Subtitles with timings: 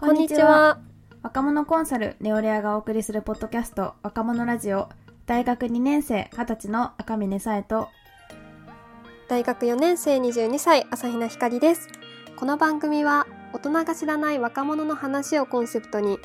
[0.00, 0.78] こんにちは。
[1.24, 4.88] 若者コンサルネオレアがお送りするポッドキャスト若者ラジオ。
[5.26, 7.88] 大学2年生20歳の赤嶺さえと。
[9.26, 11.88] 大学4年生22歳朝比奈ひかりです。
[12.36, 16.20] この番組は大人が知らない若者の話をコンセプトに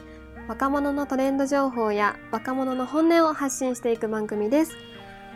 [0.48, 4.76] 若者のトレンド情報や若者の本音を発信していく番組です、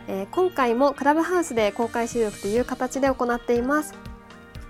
[0.06, 3.94] えー今回もクラブハウスで公開収録という形で行っています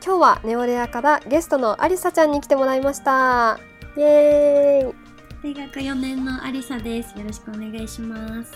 [0.04, 3.58] 今日はネオレアからゲストのアリサちゃんに来てもらいました
[3.96, 7.16] イエーイ大学4年のアリサです。
[7.18, 8.52] よろしくお願いします。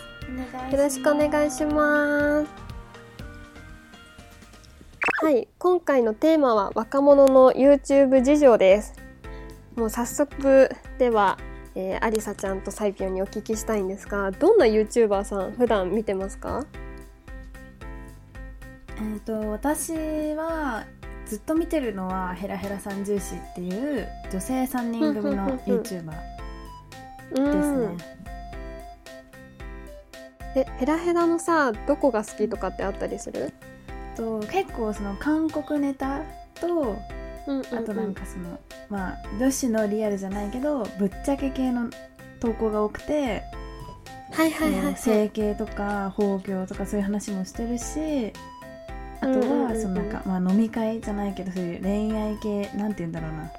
[0.73, 2.51] よろしくお願いします。
[5.23, 8.95] はい、今回のテーマは若者の YouTube 事情です。
[9.77, 11.39] もう早速では、
[11.77, 16.65] えー、アリサちゃんとサイピョンにお聞きしたいんですが、どんな YouTuber さん普段見てますか？
[18.97, 19.93] えっ、と私
[20.35, 20.85] は
[21.33, 26.13] ずっと見てるのはヘラヘラ三重視っていう女性3人組の YouTuber
[27.31, 28.05] うですんね。
[30.55, 33.51] え、ヘラヘラのさ、どこが好きとかってあったりする？
[34.15, 36.21] と結構その韓国ネタ
[36.61, 36.99] と
[37.47, 41.89] うんうんあとなんかその、まあ女子のリアルじゃないけどぶっちゃけ系の
[42.41, 43.43] 投稿が多くて、
[44.33, 44.97] はいはいはい、はい。
[44.97, 48.35] 整形とか包協とかそういう話もしてるし
[49.23, 53.53] あとはそのなんか、まあ、飲み会じゃないけどそういう恋愛系なんて言うんだろうな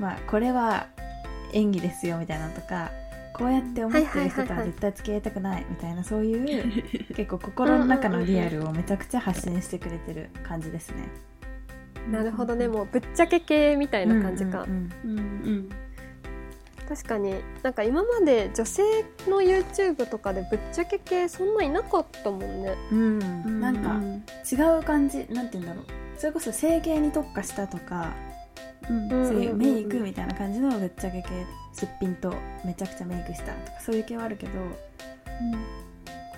[0.00, 0.86] まあこれは
[1.52, 2.90] 演技ですよみたいなのとか
[3.34, 6.84] こうやって思ってる人とは絶対付き合いたくないみたいなそういう
[7.14, 11.08] 結構心の中のリアルをめちゃくちゃ発信してくれてる感じですね。
[12.10, 14.62] なるほどね、もうぶっちゃけ系みたいな感じか。
[14.62, 15.68] うんうんうんうん。
[16.88, 17.34] 確かに。
[17.62, 18.82] なんか今まで女性
[19.28, 22.74] の YouTube とかでぶっちゃけ系そんないなかったもんね。
[22.90, 23.22] うん。
[23.22, 23.60] うん。
[23.60, 24.00] なんか
[24.50, 25.26] 違う感じ。
[25.28, 25.84] なんて言うんだろう。
[26.16, 28.14] それこそ整形に特化したとか、
[28.88, 29.12] うん。
[29.12, 31.28] うんそういうメイクみたいな感じのぶっちゃけ系
[31.74, 32.32] すっぴんと
[32.64, 34.52] めちゃくちゃメイクしたとかそういう系はあるけど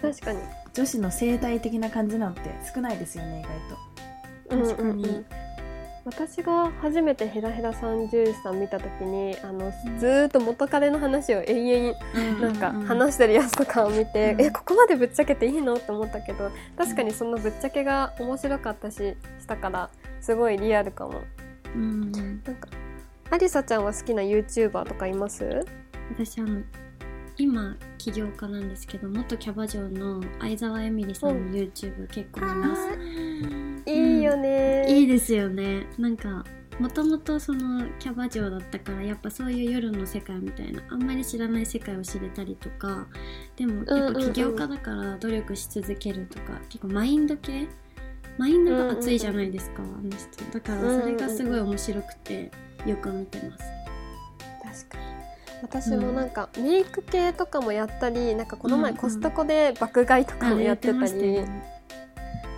[0.02, 0.40] 確かに。
[0.74, 2.42] 女子の生態的な感じなのって
[2.74, 4.72] 少ないですよね意外と。
[4.72, 5.14] 確かにうんうん。
[5.14, 5.26] うん
[6.04, 14.40] 私が初めてヘラヘラ三十さん見た時にあのずーっと元彼の話を永遠になんか話してるやつとかを見て、うん。
[14.40, 15.74] えここまでぶっちゃけていいの？
[15.74, 19.16] って思ったけど確かにそのぶっちゃけが面白かったしし
[19.46, 19.90] たから
[20.20, 21.20] すごいリアルかも。
[21.74, 22.10] うん。
[22.10, 22.68] なんか
[23.30, 25.64] アリサちゃんは好きな YouTuber とかいます？
[26.16, 26.62] 私あの
[27.36, 33.69] 今起業家なんですけど元キャバ嬢の相沢エミリさんの YouTube 結構見ます、い
[34.20, 34.86] いよね。
[34.88, 35.86] いいですよね。
[35.98, 36.44] なんか
[36.78, 43.06] もともとそのキャバ嬢だったからやっぱそういう夜の世界みたいなあんまり知らない世界を知れたりとか
[43.56, 47.68] でもやっぱ起業家だから努力し続けるとか、結構マインド系？
[48.38, 50.44] マインドが熱いじゃないですか、あの人。
[50.52, 52.50] だからそれがすごい面白くて
[52.86, 53.64] よく見てます、
[54.88, 55.10] 確かに。
[55.62, 61.79] 私もなんか、メイク系とかもやったりなんかこの前うんうんコストコで爆買いとかもやってたり、あましたよね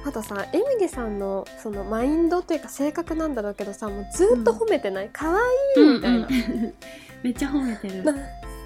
[0.05, 5.11] あとさエミリさんのそのマインドというか性格なんだろうけどさもうずっと褒めてない？
[5.13, 5.41] 可愛
[5.85, 6.27] いみたいな、うんう
[6.69, 6.75] ん
[7.23, 8.03] めっちゃ褒めてる。
[8.03, 8.15] な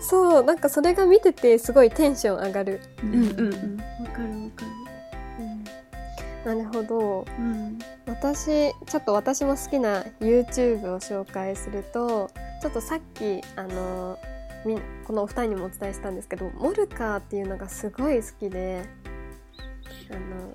[0.00, 3.76] そうなんかそれが見ててすごいテンション上がる、うんうんうん。
[4.04, 4.66] わかるわか
[6.46, 7.24] なるほど。
[7.26, 7.78] るうん。
[8.06, 12.30] 私ちょっと私も好きな YouTube を紹介すると
[12.62, 14.18] ちょっとさっきあの
[14.64, 18.82] みこのお二人にもお伝えしたんですけどモルカーっていうのがすごい好きで
[20.10, 20.54] あの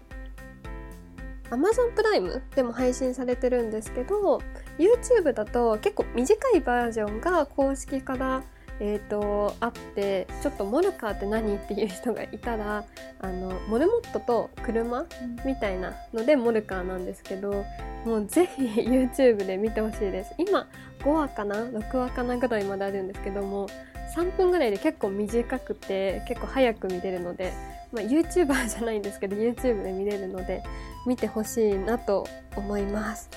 [1.52, 4.42] Amazon プライムでも配信されてるんですけど
[4.80, 8.42] YouTube だと結構短いバージョンが公式から
[8.84, 12.84] えー、とあってちょっとモルカーって何っていう人がいたら
[13.20, 15.06] あのモルモットと車
[15.46, 17.64] みたいなのでモルカーなんですけど
[18.06, 20.34] もうぜひ YouTube で見てほしいです。
[20.40, 20.68] 今
[21.02, 23.68] 5話かな？6話かなぐらいまであるんですけども
[24.16, 27.54] 3分ぐらいで結構短くて結構早く見れるので、
[27.94, 30.64] まあ、YouTuber じゃないんですけど YouTube で見れるので
[31.06, 33.30] 見てほしいなと思います。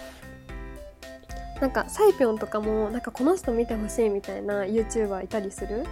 [1.60, 5.84] なんかサイピョンとかもなんかこの人見てほしいみたいな YouTuber いたりする？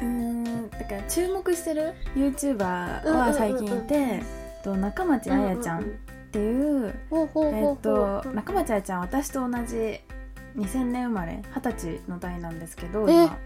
[0.00, 4.22] うーんだから注目してる YouTuber は最近いて、
[4.62, 5.84] と中町あやちゃんっ
[6.30, 10.00] ていう、えと中町あやちゃんは私と同じ
[10.56, 13.12] 2000年生まれ二十歳の代なんですけどえ？
[13.12, 13.38] 今。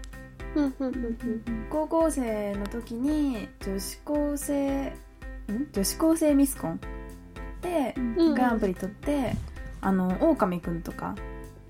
[1.69, 4.93] 高校生の時に女子高生ん？
[5.73, 6.79] 女子高生ミスコン？
[7.61, 9.33] でうんグランプリ取って、
[9.81, 11.15] あの狼くんとか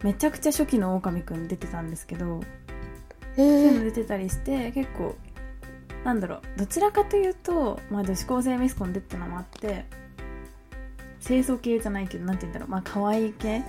[0.03, 2.41] めちゃくちゃ初期の狼くん出てたんですけど
[3.33, 5.15] えそういうのー出てたりして結構
[6.03, 9.86] なんだろうどちらかというと、まあ、女子高生ミスコン出てたのもあって
[11.25, 13.63] 清楚系じゃないけどなんて言うんだろうまあ可愛い系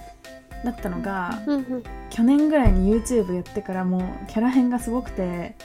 [0.64, 1.82] だったのが、うんうん。
[2.10, 5.56] 去年ぐらいに YouTube やってからもうキャラ編がすごくて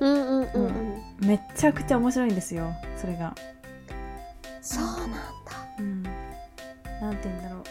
[0.00, 1.02] うんうんうんうん。
[1.20, 3.34] めっちゃくちゃ面白いんですよそれが。
[4.62, 5.16] そうなんだ。
[5.32, 5.37] うん
[7.00, 7.62] なんて言うんだろう。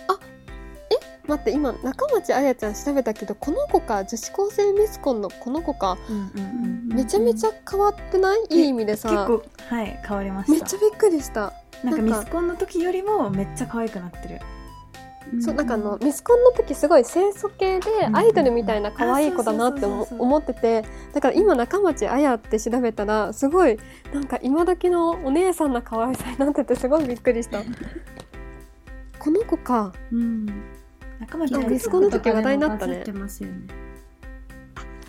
[1.27, 5.97] 待って今中町あやちゃん調べたけどこの子か女子高生ミスコンのこの子か。
[6.09, 6.43] うんうんう
[6.73, 8.39] んめちゃめちゃ変わってない？
[8.49, 9.09] いい意味でさ。
[9.09, 9.43] 結構
[9.75, 10.51] はい変わりました。
[10.53, 11.51] めっちゃびっくりした。
[11.83, 14.39] なんかミスコンの時よりもめっちゃ可愛くなってる。
[15.41, 23.77] そうなんかあのミスコンの時すごい清楚系でうんアイドルみたいな可愛い子だなって思っててだから今中町あやって調べたらすごい
[24.13, 27.61] なんか今時のお姉さんな可愛さになっててすごいびっくりした
[29.27, 29.91] この子か。
[30.09, 30.45] うん。
[31.19, 32.99] 仲間ちゃんなんかミスコンの時話題になったね。
[32.99, 33.55] バズってますよね。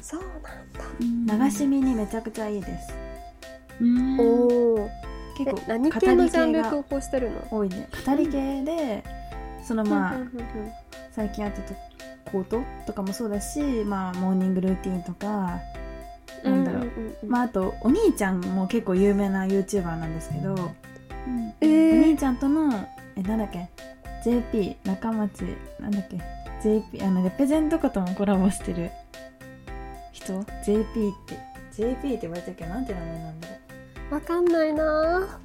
[0.03, 0.21] そう
[0.99, 1.45] なんだ。
[1.47, 2.93] 流し見にめちゃくちゃいいです。
[3.81, 4.19] うん。
[4.19, 4.25] お
[4.75, 4.91] お
[5.37, 7.41] 結構え何系のジャンル語り系投稿してるの？
[7.43, 7.89] が多いね。
[8.05, 9.05] 語り系で
[9.63, 10.47] そのまあうんうんうんうん
[11.13, 11.75] 最近あったと
[12.33, 15.61] コートとかもそうだしまあモーニングルーティンとか
[16.43, 16.83] なんだろう。
[16.83, 22.73] うんうんうんまああとお兄ちゃんも結構有名な YouTuber なんですけどうんえお兄ー、ちゃんとの
[23.15, 23.69] えなんだっけ？
[24.25, 25.43] JP 中町
[25.81, 26.19] なんだっけ
[26.63, 28.91] ？JP あのレペゼンとかともコラボしてる。
[30.13, 30.85] 人？JP っ
[31.27, 31.39] て。
[31.73, 32.65] JP って言われてるけ？
[32.65, 33.55] どなんて名前なんだろ
[34.11, 34.15] う？
[34.15, 35.41] わかんないな。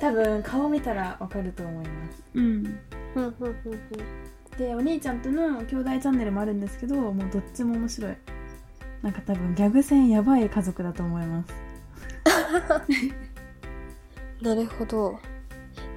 [0.00, 2.22] 多分顔見たらわかると思います。
[2.34, 2.44] うん。
[2.44, 2.80] うん
[3.14, 3.78] うんうんうん。
[4.58, 8.16] でお兄ちゃんとの兄弟チャンネルもあるんですけどもうどっちも面白い。
[9.02, 11.54] なんか多分ギャグ戦やばい家族だと思います。
[14.42, 15.18] なるほど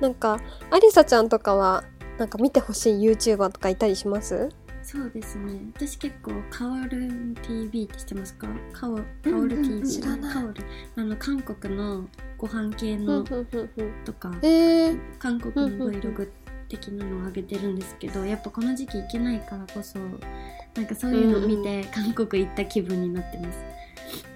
[0.02, 0.40] なんか
[0.72, 1.84] アリサちゃんとかは
[2.18, 4.50] なんか見てほしい YouTuber とかいたりします？
[4.84, 5.54] そうですね。
[5.76, 8.48] 私結構カオル TV って知ってますか？
[8.74, 10.34] カオカうんうんオル TV、知らない。
[10.34, 10.56] カオル。
[10.98, 12.08] あの韓国の
[12.38, 13.92] ご飯系うんのうんうんうん。
[14.04, 16.30] とかえー、韓国の Vlog
[16.68, 23.60] 的なのを上げてるんですけどやっぱこの時期行けないからこそなんかそういうのを見て韓国行った気分になってます。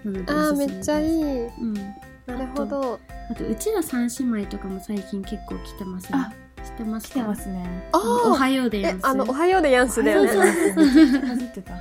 [0.03, 0.73] なのであーおすすです。
[0.75, 1.47] めっちゃいい。
[1.47, 1.73] うん。
[1.73, 2.99] なるほど
[3.29, 6.19] あとうちら三姉妹とかも最近結構来てますね。
[6.19, 6.33] あ
[6.63, 7.13] 知ってますか？
[7.13, 7.89] 来てますね。
[7.91, 10.43] あおはようでやんすえあの「おはようでやんす」だよそうそう。
[10.45, 10.73] ね。
[10.73, 11.73] そうめっちゃバズってた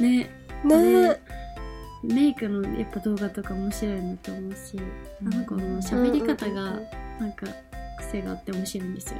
[0.00, 0.30] ね。
[0.64, 1.08] ね。
[1.08, 1.20] ね
[2.02, 4.78] メイクのやっぱ動画とか面白いなと思うし
[5.22, 6.78] あの子の喋り方が
[7.18, 7.46] なんか
[7.98, 9.16] 癖があって面白いんですよ。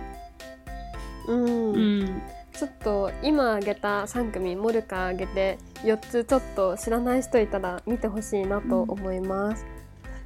[1.28, 1.74] うん、うん。
[1.74, 2.22] うん
[2.54, 9.66] ちょっと今あげた3組モルカあげて4つちょっと知らない人いたら見てほしいなと思います、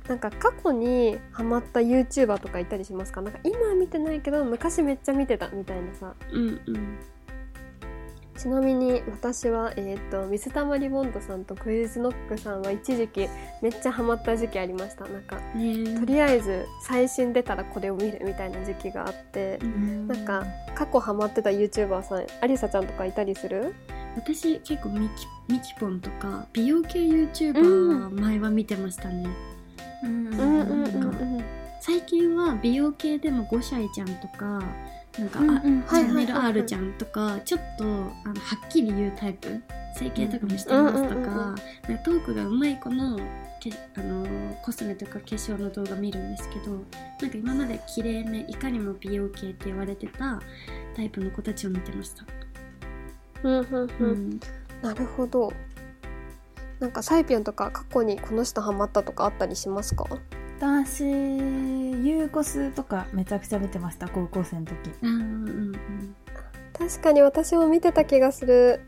[0.09, 3.21] なんか過去にハマった YouTuber とかいたりしますか？
[3.21, 6.15] なんか今は見てないけど昔めっちゃ見てたみたいなさ。
[6.33, 6.99] うんうん。
[8.37, 13.29] ちなみに私は、えー、と水溜りボンドさんとクイズノックさんは一時期
[13.61, 15.07] めっちゃハマった時期ありました。
[15.07, 19.59] なんかねとりあえず最新出たらこれを見るみたいな時期があって
[20.07, 20.47] なんか
[20.77, 23.75] 過去ハマってた YouTuber さんアリサちゃんとかいたりする？
[24.15, 25.09] 私結構ミ
[25.49, 29.58] キミキポンとか美容系 YouTuber は前は見てましたね、うん
[30.05, 31.45] うんうんうんうん。
[31.81, 34.63] 最近は美容系でも5歳ちゃんとか
[35.19, 35.83] なんか、うんあうん。
[35.83, 38.11] チャンネル R ちゃんとかちょっとあのは
[38.67, 39.63] っきり言うタイプ。
[39.99, 41.63] 整形とかもしてますとか,、なんか
[42.05, 43.19] トークがうまい子の
[43.61, 46.71] けあのコスメとか化粧の動画見るんですけど
[47.21, 50.41] なんか今まで綺麗めいかにも美容系って言われてた
[50.95, 52.25] タイプの子たちを見てました、
[53.43, 54.41] うんうんううんん。
[54.83, 55.53] なるほど
[56.81, 60.05] なんかサイピョンとか過去にこの人ハマったとかあったりしますか？
[60.59, 64.91] 私ユーコスとかめちゃくちゃ見てました高校生の時。
[65.03, 66.17] あーうんうん。
[66.77, 68.81] 確かに私も見てた気がする。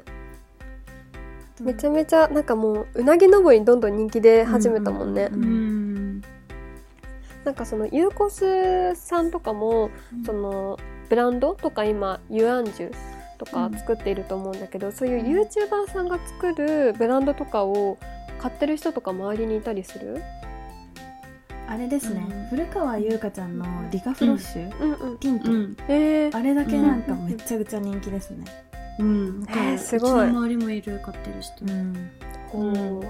[1.61, 6.21] めちゃめちゃなんかもううなぎ登りどんどん人気で始めたもんね、ううんうん
[7.45, 9.91] なんかそのユーコスさんとかも
[10.25, 10.79] その
[11.09, 12.95] ブランドとか今ユアンジュ
[13.41, 17.97] とか作っていると思うんだけど、そういう YouTuber さんが作るブランドとかを
[18.39, 20.23] 買ってる人とか周りにいたりする？
[21.67, 22.47] あれですね、うん。
[22.49, 24.93] 古川優香ちゃんのリカフロッシュ、うん。
[24.93, 25.77] うんティント、うん。
[25.89, 28.45] えー、あれだけなんかめちゃくちゃ人気ですね。
[28.99, 30.27] うん、えーすごい。
[30.27, 32.11] 周りもいる買ってる人、うん。
[32.53, 33.07] おー。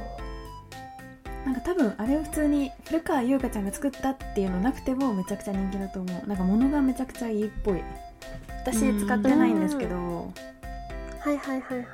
[1.46, 6.28] なんか多分あれを普通に古川優香ちゃんが作ったっていうのなくてもめちゃくちゃ人気だと思う。
[6.28, 7.82] なんか物がめちゃくちゃいいっぽい
[8.62, 10.32] 私使ってないんですけど、
[11.20, 11.86] はいはいはいはい。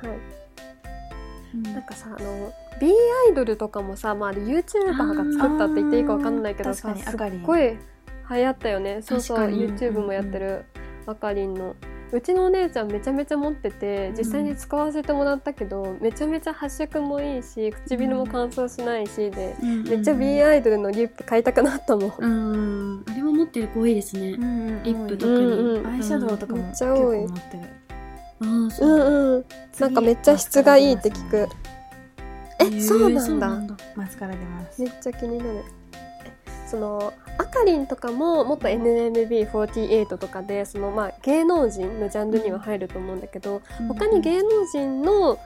[1.55, 1.63] うん。
[1.63, 2.87] なんかさあの B
[3.27, 7.77] アイドルとかもさ、まあ、YouTuber が作ったって言っていいかわかんないけどさすっごい
[8.29, 9.01] 流行ったよね。
[9.01, 10.65] そうそう YouTube もやってる。
[11.05, 11.75] あかりんの
[12.11, 19.83] うちのお姉ちゃんめちゃめちゃ持ってて実際に使わせてもらったけど、めちゃめちゃ発色もいいし唇も乾燥しないしで、うん。
[19.83, 23.03] めっちゃ B アイドルのリップ買いたくなったもん、うん。
[23.07, 25.87] あれも持ってる子多いですね、うんうんリップとかに、うんうん。
[25.87, 27.25] アイシャドウとかもめっちゃ多い。
[28.39, 28.89] ああそう。
[28.89, 29.45] う、んうん。
[29.79, 31.47] なんかめっちゃ質がいいって聞く。
[32.59, 33.75] えへーそうなんだ。
[33.95, 34.81] マスカラ出ます。
[34.81, 35.63] めっちゃ気になる。
[36.25, 45.39] えそのあかりんとかももっと NMB48 とかでそのまあ芸能人のジャンルには入ると思うんだけど、他に芸能人の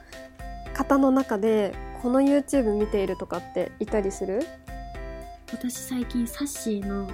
[0.74, 4.40] 方の中でこの YouTube 見ているとかっていたりする？
[5.52, 7.08] 私最近サッシーの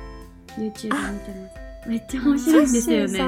[0.56, 1.10] YouTube 見てま
[1.82, 1.88] す。
[1.88, 3.18] めっちゃ面白いんですよね。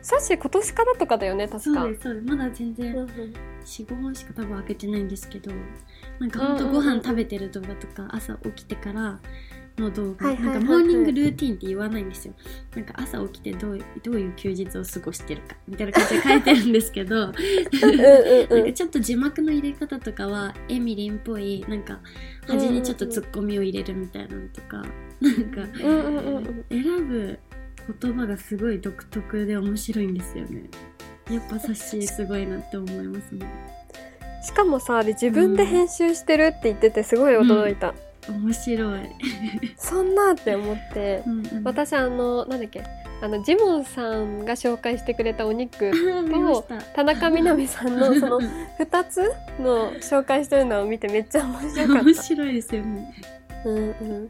[0.00, 1.82] サッシー今年からとかだよね確か。
[1.82, 2.26] そうですそうです。
[2.26, 3.08] まだ全然うんうん。
[3.64, 5.50] 45本しか多分開けてないんですけど
[6.18, 9.20] なんかほんとご飯食べてる動画とか朝起きてから
[9.78, 12.34] の動画、はいはいなんかモーニングルーティンって言わないんですよ。
[12.74, 15.56] なんか朝起きてどうどういう休日を過ごしてるか。
[15.66, 17.16] みたいな感じで書いてるんですけど。
[17.16, 18.60] うんうんうなん。
[18.60, 22.00] んかちょっと字幕の入れ方とかはエミリンっぽいなんか
[22.46, 24.84] 端にちょっとツッコミを入れるみたいなのとか。
[25.20, 26.64] なんかうんうんうんうん。
[26.70, 27.38] 選ぶ
[28.00, 30.64] 言葉がすごい独特で面白いんですよね。
[31.30, 33.46] やっぱサッシーすごいなって思いますね
[34.42, 37.94] しかもさあれ自分で編集してるって言っててすごい驚いた、
[38.32, 39.00] 面白い、
[39.76, 41.22] そんなって思って。
[41.26, 41.64] うんうん。
[41.64, 42.82] 私あのなんだっけ？
[43.20, 45.90] あのジモンさんが紹介してくれたお肉
[46.28, 46.76] 見ました。
[46.80, 48.44] 田中みな実さんの そのうん
[48.78, 52.22] 2つの紹介してるのを見てめっちゃ面白か面った。
[52.22, 53.14] 白いですよね。
[53.64, 54.28] うんうん、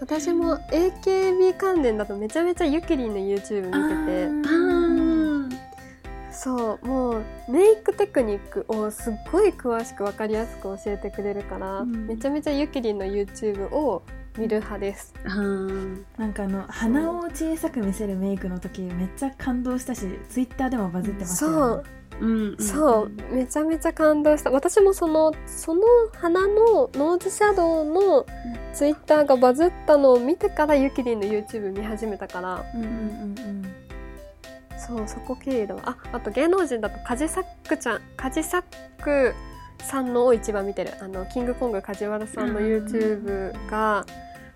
[0.00, 3.66] 私も AKB 関連だとめちゃめちゃゆきりんの YouTube 見てて。
[3.66, 4.75] あー
[6.36, 12.06] そうもうメイクテクニックをすっごい詳しく分かりやすく教えてくれるから、うん。
[12.06, 14.02] めちゃめちゃゆきりんの YouTube を
[14.36, 15.14] 見る派です。
[15.24, 16.04] あー。
[16.18, 21.82] なんかあの鼻を小さく見せるメイクの時めっちゃ感動したしツイッターでもバズってましたよ、ね、
[22.20, 22.26] う。
[22.26, 23.34] んうんそう。
[23.34, 24.50] めちゃめちゃ感動した。
[24.50, 25.82] 私もそのその
[26.14, 28.26] 鼻のノーズシャドウの
[28.74, 32.64] ツイッターがバズったのを見てからゆきりんの YouTube 見始めたから。
[32.74, 33.85] うんうんうん
[34.86, 38.62] そうそこ経由だわああと芸能人だとカジサックちゃんカジサッ
[39.02, 39.34] ク
[39.82, 40.92] さんのを一番見てる。
[41.00, 44.06] あのキングコング梶原さんのうん YouTube が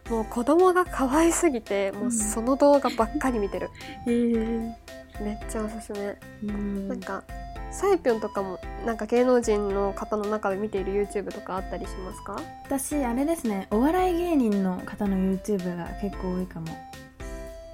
[0.08, 3.68] もう子供が可愛すぎてもうその動画ばっかり見てる。
[4.06, 4.72] へー。
[5.20, 6.16] めっちゃおすすめ。
[6.44, 6.88] うん。
[6.88, 7.22] なんか
[7.70, 12.40] サイピョンとかもなんか芸能人の方の中で見ている YouTube とかあったりしますか？
[12.64, 13.68] 私あれですね。
[13.70, 16.66] お笑い芸人の方の YouTube が結構多いかも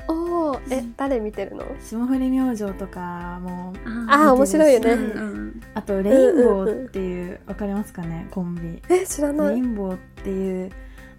[0.09, 0.95] おおえうん。
[0.97, 1.65] 誰見てるの？
[1.81, 3.73] 霜降り明星とかも
[4.09, 4.35] あー。
[4.35, 4.91] 面白いよね。
[4.93, 5.63] うんうん。
[5.75, 8.27] あとレインボーっていうわかりますかね？
[8.31, 8.83] コンビ。
[8.89, 9.51] え知らない。
[9.51, 10.71] レインボーっていう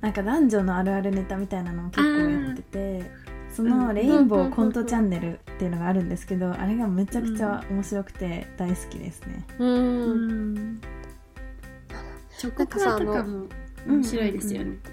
[0.01, 3.12] なんか男女のあるあるネタみたいなのを結構やってて
[3.51, 9.46] そのレインボーコントチャンネルっていうのがあるんですけどあれがめちゃくちゃ面白くて大好きですね。
[9.58, 10.53] ううん。
[10.53, 10.82] ん
[12.38, 13.48] チョコプラとかも
[13.88, 14.77] 面白いですよね。
[14.86, 14.89] あ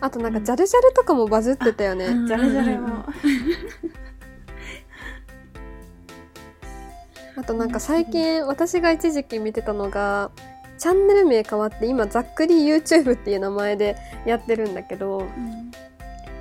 [0.00, 2.26] あとなんかジャルジャルとかもバズってたよね、うん。
[2.26, 3.04] ジャルジャルも。
[7.36, 10.32] あとなんか最近私が一時期見てたのが
[10.76, 15.70] チャンネル名変わって今ざっくり YouTube っていう名前でやってるんだけどうん。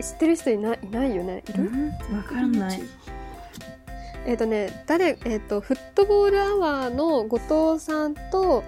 [0.02, 1.44] 知ってる人いないいないよね？
[1.50, 1.64] いる、
[2.16, 2.82] わかんない。
[4.28, 8.64] えっ、とね誰えっ、とフットボールアワーの後藤さんと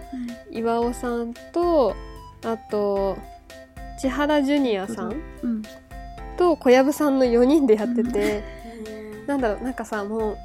[0.49, 1.95] 岩尾さんと
[2.43, 3.17] あと
[3.99, 5.61] 千原ジュニアさんうん。
[6.37, 8.43] と小籔さんの4人でやってて、
[9.27, 10.37] なんだろうなんかさもう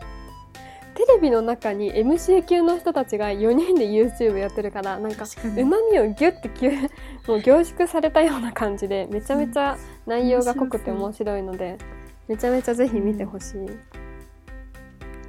[0.95, 5.25] テレビの中に MC 級の人たちが4人で YouTube やってるからなんか
[5.57, 6.71] うまみをギュッてきゅ
[7.27, 11.79] もう凝縮されたような感じでめちゃめちゃ内容が濃くて面白いので
[12.29, 13.69] めちゃめちゃぜひ見てほしい、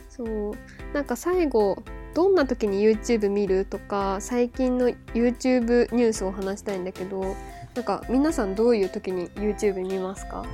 [0.09, 0.53] そう。
[0.93, 7.35] なんか最後どんな時に YouTube 見るとか最近の YouTube ニュースを話したいんだけど
[7.75, 10.45] なんか皆さんどういう時に YouTube 見ますか？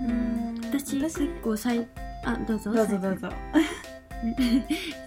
[0.00, 1.86] うん私結構さい
[2.24, 2.72] あどうぞ。
[2.72, 3.28] どうぞどうぞ。
[4.38, 4.62] えっ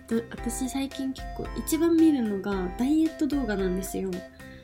[0.07, 4.11] と私最近結構一番見るのがダイエット動画なんですよ、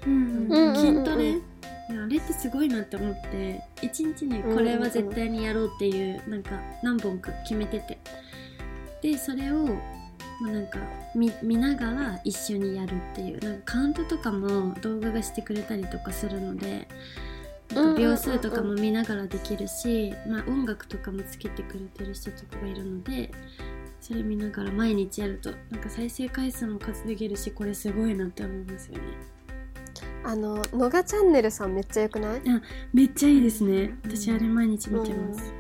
[0.05, 6.51] うんうんうん筋トレ、いやあれってすごいなって思って一日にこれは絶対にやろうっていうなんか
[6.83, 7.97] 何本か決めてて。
[9.01, 9.67] でそれを
[10.41, 10.79] まあなんか
[11.15, 13.39] 見見ながら一緒にやるっていう。
[13.39, 16.87] なんかカウントとかも動画がしてくれたりとかするので
[17.73, 23.31] なんか秒数とかも見ながらできるし、まあ、音楽とかもつけてくれてる人とかがいるので
[23.99, 29.03] それ見ながら毎日やるとなんか再生回数も稼げるしこれすごいなって思いますよね。
[30.23, 32.41] あののがチャンネルさんめっちゃよくない？
[32.93, 33.95] めっちゃいいですね。
[34.03, 34.11] うん。
[34.15, 35.53] 私あれ毎日見てます、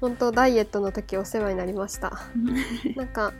[0.00, 2.12] 本当ダイエットの時お世話になりました。
[2.96, 3.32] なんか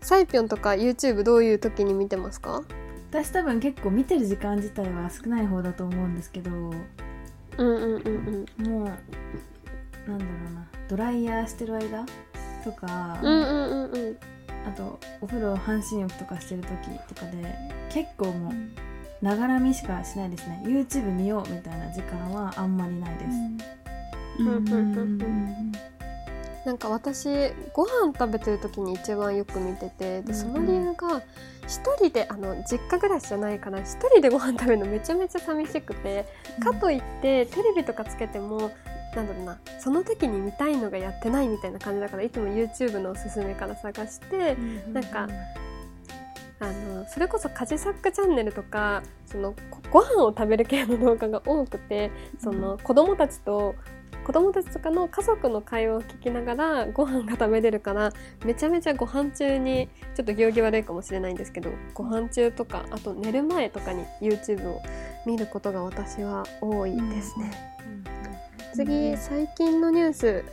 [0.00, 2.62] サイピョンとか YouTube どういう時に見てますか？
[3.10, 6.74] 私多分結構見てる時間自体は少ない方だと思うんですけども
[7.58, 8.82] うんうんうんうん。
[8.82, 8.94] うなんだ
[10.08, 10.16] ろ
[10.50, 10.66] うな。
[10.88, 12.04] ドライヤーしてる間
[12.64, 14.16] とか、うんうんうんうん。
[14.66, 17.54] あとお風呂半身浴とかしてる時とかで
[17.90, 20.62] 結構もうながら見しかしないですね。
[20.66, 23.58] YouTube 見ようみたいな時間はあんまりないです、うん
[24.38, 25.72] うんうんうんうん。
[26.64, 27.28] なんか私
[27.74, 31.22] ご飯食べてる時に一番よく見ててでその理由が
[31.66, 36.26] 一人であの実家暮らしじゃないから一人でご飯食べるのめちゃめちゃ寂しくて
[36.60, 38.70] かといってテレビとかつけても
[39.14, 44.56] なんだろうなその時に見たいのがやってないみたいな感じだからいつも YouTube のおすすめから探して
[44.92, 45.28] なんか
[46.60, 49.54] あのそれこそ家事作家チャンネルとかその
[49.90, 52.10] ごご飯を食べる系の動画が多くて
[52.42, 53.74] その子供たちと
[54.24, 58.12] 子供たちとかの家族の会話を聞きながらご飯が食べれるから
[58.44, 64.82] めちゃめちゃご飯中にちょっと行儀悪いかもしれないんですけどご飯中とかあと寝る前とかに YouTube を
[65.26, 67.50] 見ることが私は多いですね。
[68.74, 70.44] 次最近のニュース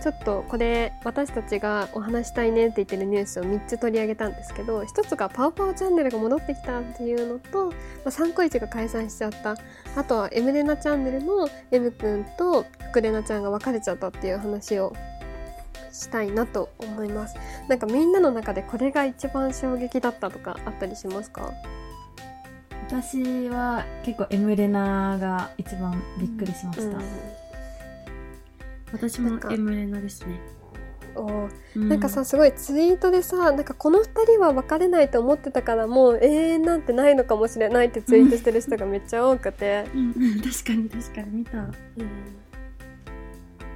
[0.00, 7.74] ちょっとこれ私たちがお話したいねって言ってるニュースを3つ取り上げたんですけど1つがパウパウチャンネルが戻ってきたっていうのと、ま
[8.06, 9.56] あ、サンコイチが解散しちゃった。
[9.96, 14.94] あとはエムレナチャンネルの M くんと福レナちゃんが別れちゃったっていう話を
[15.92, 17.36] したいなと思います。
[17.68, 21.52] なんかみんなの中でこれが一番衝撃だったとかあったりしますか？
[22.86, 27.37] 私は結構エムレナが一番びっくりしました、うん
[28.92, 29.52] 私もなんか。
[29.52, 30.40] エムレナですね、
[31.14, 31.50] おー。
[31.76, 41.66] うなんかさすごいツイートでさなんかこの2人は別れないと思ってたからもう永遠なんてないのかもしれないってツイートしてる人がめっちゃ多くて、うんうん、確かに確かに見た。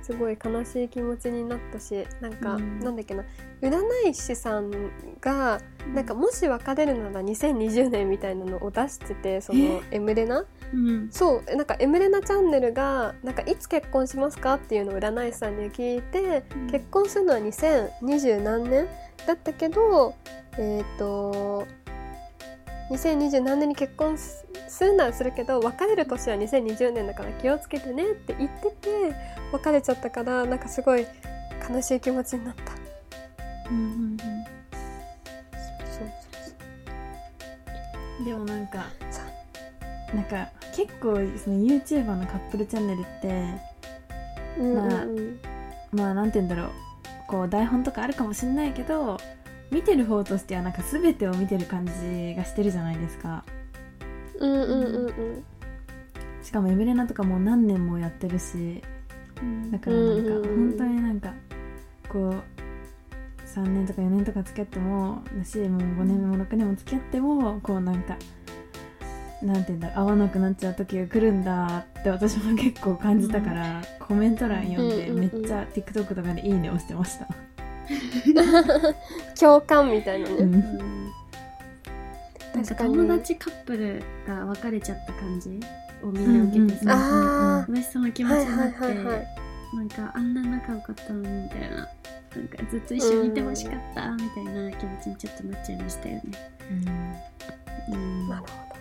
[0.03, 2.81] すごい悲しい気持ちになったしなんか、うん。
[2.81, 3.25] なんだっけな。
[3.61, 4.71] 占い師さん
[5.21, 5.61] が
[5.95, 11.09] なんかもし別れるなら2020年みたいなのを出しててそのエムレナうん。
[11.11, 16.71] そうえなんかエムレナチャンネルがなんかいつ結婚しますかっていうのを占い師さんに聞いて、うん。
[16.71, 18.89] 結婚するのは2020何年
[19.27, 20.15] だったけど
[20.59, 21.67] えっ、と
[22.91, 29.15] 2020何年に結婚すするならするけど別れる年は2020年だから気をつけてねって言ってて
[29.53, 31.07] 別れちゃったからなんかすごい
[31.69, 32.73] 悲しい気持ちになった。
[33.71, 33.81] うんう
[34.15, 34.17] ん
[35.91, 36.05] そ
[38.23, 39.12] うでもなんかさ
[40.15, 43.45] なんか結構その YouTuber のカップルチャンネルって
[44.57, 45.39] そううんうんまあうん。
[45.93, 46.71] まあなんて言うんだろう
[47.29, 49.19] こう台本とかあるかもしれないけど
[49.71, 53.45] 見てる方としてはなんか全てを見てる感じがしてるじゃないですか。
[54.39, 55.45] うんうんうんうん。
[56.43, 58.83] しかもエムレナとかもう何年もやってるし
[59.41, 61.33] うんだからなんか本当になんか
[62.09, 62.43] こう
[63.49, 68.17] 3年とか4年とか付き合ってもだしもう5年も6年も付き合ってもこうなんか
[69.43, 75.31] なんて言うんだろう合わなくなっちゃう時が来るんだって私も結構感じたから、コメント欄読んでうんうんうん。
[75.33, 77.27] めっちゃ TikTok とかで「いいね」押してました、
[79.39, 80.51] 共感みたいなね、うん。
[80.53, 80.63] なん
[82.65, 82.95] か確かに。
[82.97, 85.59] 友達カップルが別れちゃった感じ
[86.03, 89.27] をみんな受けてうんさ、あ私その気持ちはいはにないって、はいはい
[89.73, 91.83] なんかあんな仲良かったのにみたいなな
[92.43, 96.23] んかずっと一緒にいてほしかったみたいな気持ちにちょっとなっちゃいましたよね。
[97.91, 98.29] うん。
[98.29, 98.72] なるほど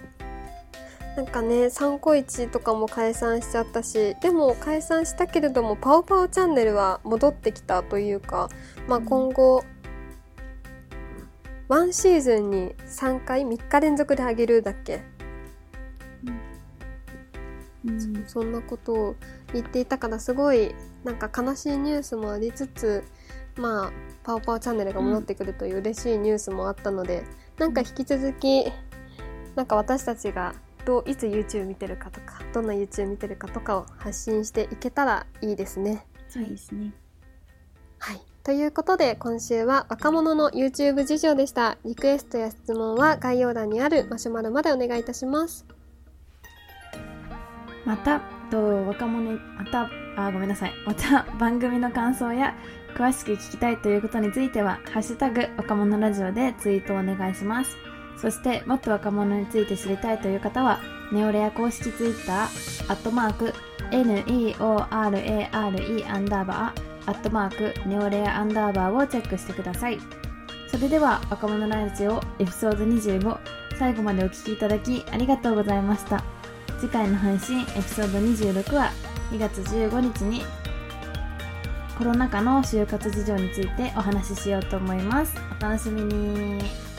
[1.16, 8.50] なんかね「三個一とかも解散しちゃったしでも解散したけれども「パオパオチャンネル」は戻ってきたというか、
[8.88, 9.06] まあ、うん。
[9.06, 9.64] 今後、
[11.68, 15.04] ワンシーズンに3回3日連続であげるだっけ、
[17.86, 18.24] うん。
[18.26, 19.16] そんなことを
[19.54, 23.04] 言っていたからすごいなんか悲しいニュースもありつつ
[23.58, 23.92] まあ
[24.24, 27.24] パオパオチャンネルが戻ってくるという嬉しいニュースもあったので、
[27.58, 28.72] なんか引き続き
[29.56, 36.06] なんか私たちがどういつ YouTube 見てるかとかどんな YouTube 見てるかとかを発信していけたらいいですね。
[36.30, 36.94] そうですね。
[38.00, 38.22] はい。
[38.44, 41.78] ということで今週は若者の YouTube 事情でした。
[41.86, 45.66] リクエストや質問は概要欄にあるマシュマロまでお願いいたします。
[47.86, 52.56] またと若者またあごめんなさいまた番組の感想や
[52.96, 57.91] 詳しく聞きたいということについては「ハッシュタグ若者ラジオ」でツイートをお願いします
[58.22, 60.80] そしてもっと若者について知りたいという方は
[61.12, 63.54] ネオレア公式ツイッターアットマーク
[63.90, 64.88] NEORARE
[66.08, 69.98] アンダーバーアットマークネオレアアンダーバーをチェックしてください。
[70.68, 73.40] それでは若者ラジオエピソード25
[73.78, 76.24] 最後までお聞きいただきありがとうございました。
[76.80, 78.92] 次回の配信エピソード26は
[79.32, 80.44] 2月15日に
[81.98, 85.36] コロナ禍の就活事情についてお話ししようと思います。
[85.60, 86.91] お楽しみに。